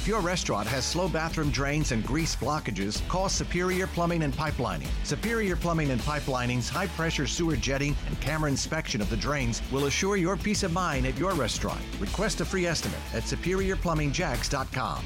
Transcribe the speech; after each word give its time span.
If 0.00 0.08
your 0.08 0.22
restaurant 0.22 0.66
has 0.68 0.86
slow 0.86 1.10
bathroom 1.10 1.50
drains 1.50 1.92
and 1.92 2.02
grease 2.02 2.34
blockages, 2.34 3.06
call 3.08 3.28
Superior 3.28 3.86
Plumbing 3.86 4.22
and 4.22 4.32
Pipelining. 4.32 4.88
Superior 5.04 5.56
Plumbing 5.56 5.90
and 5.90 6.00
Pipelining's 6.00 6.70
high 6.70 6.86
pressure 6.86 7.26
sewer 7.26 7.54
jetting 7.54 7.94
and 8.06 8.18
camera 8.18 8.50
inspection 8.50 9.02
of 9.02 9.10
the 9.10 9.16
drains 9.18 9.60
will 9.70 9.84
assure 9.84 10.16
your 10.16 10.38
peace 10.38 10.62
of 10.62 10.72
mind 10.72 11.04
at 11.04 11.18
your 11.18 11.34
restaurant. 11.34 11.82
Request 11.98 12.40
a 12.40 12.46
free 12.46 12.64
estimate 12.64 12.98
at 13.12 13.24
superiorplumbingjacks.com. 13.24 15.04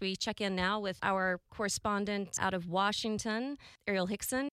We 0.00 0.14
check 0.14 0.40
in 0.40 0.54
now 0.54 0.78
with 0.78 1.00
our 1.02 1.40
correspondent 1.50 2.36
out 2.38 2.54
of 2.54 2.68
Washington, 2.68 3.56
Arielle 3.88 4.08
Hixson. 4.08 4.46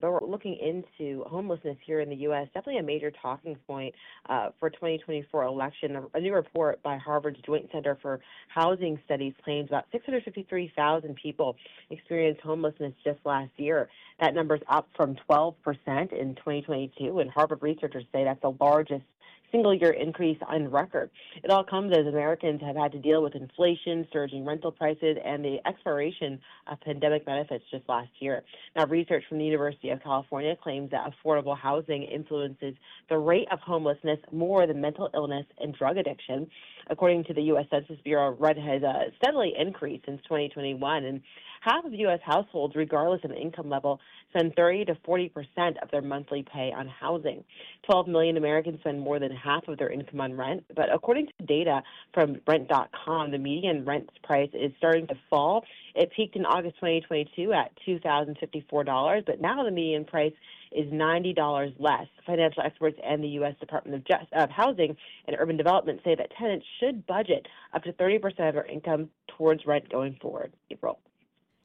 But 0.00 0.12
we're 0.12 0.26
looking 0.26 0.56
into 0.56 1.24
homelessness 1.24 1.76
here 1.84 2.00
in 2.00 2.08
the 2.08 2.16
U.S. 2.16 2.46
Definitely 2.54 2.78
a 2.78 2.82
major 2.82 3.10
talking 3.10 3.56
point 3.66 3.94
uh, 4.28 4.50
for 4.58 4.70
2024 4.70 5.44
election. 5.44 5.98
A 6.14 6.20
new 6.20 6.34
report 6.34 6.82
by 6.82 6.96
Harvard's 6.96 7.40
Joint 7.44 7.68
Center 7.72 7.98
for 8.00 8.20
Housing 8.48 8.98
Studies 9.04 9.34
claims 9.44 9.68
about 9.68 9.84
653,000 9.92 11.14
people 11.16 11.56
experienced 11.90 12.40
homelessness 12.40 12.94
just 13.04 13.18
last 13.24 13.50
year. 13.56 13.88
That 14.20 14.34
number 14.34 14.56
is 14.56 14.62
up 14.68 14.88
from 14.96 15.16
12% 15.28 15.54
in 15.86 16.34
2022, 16.34 17.18
and 17.18 17.30
Harvard 17.30 17.62
researchers 17.62 18.04
say 18.12 18.24
that's 18.24 18.40
the 18.42 18.54
largest 18.60 19.04
single 19.52 19.74
year 19.74 19.90
increase 19.90 20.38
on 20.48 20.70
record. 20.70 21.10
It 21.42 21.50
all 21.50 21.64
comes 21.64 21.92
as 21.92 22.06
Americans 22.06 22.60
have 22.62 22.76
had 22.76 22.92
to 22.92 22.98
deal 22.98 23.22
with 23.22 23.34
inflation, 23.34 24.06
surging 24.12 24.44
rental 24.44 24.72
prices, 24.72 25.16
and 25.24 25.44
the 25.44 25.58
expiration 25.66 26.40
of 26.70 26.80
pandemic 26.80 27.24
benefits 27.24 27.64
just 27.70 27.88
last 27.88 28.10
year. 28.20 28.42
Now, 28.76 28.86
research 28.86 29.24
from 29.28 29.38
the 29.38 29.44
University 29.44 29.90
of 29.90 30.02
California 30.02 30.56
claims 30.62 30.90
that 30.90 31.10
affordable 31.10 31.56
housing 31.56 32.04
influences 32.04 32.74
the 33.08 33.18
rate 33.18 33.48
of 33.50 33.60
homelessness 33.60 34.18
more 34.32 34.66
than 34.66 34.80
mental 34.80 35.10
illness 35.14 35.46
and 35.58 35.74
drug 35.74 35.96
addiction. 35.96 36.48
According 36.88 37.24
to 37.24 37.34
the 37.34 37.42
U.S. 37.42 37.66
Census 37.70 37.98
Bureau, 38.02 38.36
rent 38.38 38.58
has 38.58 38.82
uh, 38.82 39.10
steadily 39.22 39.52
increased 39.58 40.06
since 40.06 40.20
2021, 40.22 41.04
and 41.04 41.20
half 41.60 41.84
of 41.84 41.94
U.S. 41.94 42.20
households, 42.24 42.74
regardless 42.74 43.20
of 43.24 43.32
income 43.32 43.68
level, 43.68 44.00
spend 44.30 44.54
30 44.56 44.86
to 44.86 44.94
40 45.04 45.28
percent 45.28 45.76
of 45.82 45.90
their 45.90 46.02
monthly 46.02 46.42
pay 46.42 46.72
on 46.76 46.88
housing. 46.88 47.44
12 47.84 48.08
million 48.08 48.36
Americans 48.36 48.80
spend 48.80 49.00
more 49.00 49.18
than 49.18 49.30
half 49.30 49.66
of 49.68 49.78
their 49.78 49.90
income 49.90 50.20
on 50.20 50.36
rent, 50.36 50.64
but 50.74 50.92
according 50.92 51.26
to 51.26 51.46
data 51.46 51.82
from 52.12 52.40
Rent.com, 52.46 53.30
the 53.30 53.38
median 53.38 53.84
rent 53.84 54.10
price 54.22 54.50
is 54.54 54.72
starting 54.78 55.06
to 55.08 55.14
fall. 55.28 55.64
It 55.94 56.10
peaked 56.14 56.36
in 56.36 56.44
August 56.44 56.76
2022 56.76 57.52
at 57.52 57.72
$2,054, 57.86 59.26
but 59.26 59.40
now 59.40 59.64
the 59.64 59.70
median 59.70 60.04
price 60.04 60.32
is 60.72 60.86
$90 60.92 61.74
less. 61.78 62.06
Financial 62.24 62.62
experts 62.62 62.98
and 63.04 63.22
the 63.22 63.28
U.S. 63.28 63.54
Department 63.58 63.96
of, 63.96 64.06
Just, 64.06 64.32
of 64.32 64.50
Housing 64.50 64.96
and 65.26 65.36
Urban 65.38 65.56
Development 65.56 66.00
say 66.04 66.14
that 66.14 66.30
tenants 66.38 66.66
should 66.78 67.06
budget 67.06 67.46
up 67.74 67.82
to 67.84 67.92
30% 67.92 68.24
of 68.48 68.54
their 68.54 68.66
income 68.66 69.10
towards 69.36 69.66
rent 69.66 69.90
going 69.90 70.16
forward. 70.20 70.52
April. 70.70 70.98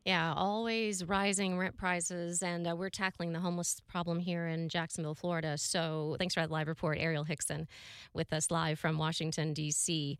Yeah, 0.05 0.33
always 0.35 1.03
rising 1.03 1.57
rent 1.57 1.77
prices, 1.77 2.43
and 2.43 2.67
uh, 2.67 2.75
we're 2.75 2.91
tackling 2.91 3.33
the 3.33 3.39
homeless 3.39 3.81
problem 3.87 4.19
here 4.19 4.45
in 4.45 4.69
Jacksonville, 4.69 5.15
Florida. 5.15 5.57
So 5.57 6.15
thanks 6.19 6.35
for 6.35 6.41
that 6.41 6.51
live 6.51 6.67
report, 6.67 6.99
Arielle 6.99 7.27
Hixson, 7.27 7.65
with 8.13 8.31
us 8.31 8.51
live 8.51 8.77
from 8.77 8.99
Washington, 8.99 9.53
D.C. 9.53 10.19